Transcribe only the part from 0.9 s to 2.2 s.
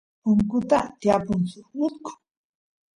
tiypun suk utku